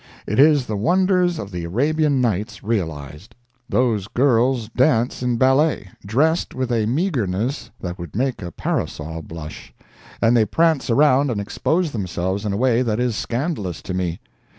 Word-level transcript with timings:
It 0.25 0.39
is 0.39 0.65
the 0.65 0.75
wonders 0.75 1.37
of 1.37 1.51
the 1.51 1.63
Arabian 1.63 2.21
Nights 2.21 2.63
realized. 2.63 3.35
Those 3.69 4.07
girls 4.07 4.67
dance 4.69 5.21
in 5.21 5.37
ballet, 5.37 5.89
dressed 6.03 6.55
with 6.55 6.71
a 6.71 6.87
meagreness 6.87 7.69
that 7.81 7.99
would 7.99 8.15
make 8.15 8.41
a 8.41 8.51
parasol 8.51 9.21
blush. 9.21 9.71
And 10.19 10.35
they 10.35 10.45
prance 10.45 10.89
around 10.89 11.29
and 11.29 11.39
expose 11.39 11.91
themselves 11.91 12.45
in 12.47 12.51
a 12.53 12.57
way 12.57 12.81
that 12.81 12.99
is 12.99 13.15
scandalous 13.15 13.79
to 13.83 13.93
me. 13.93 14.19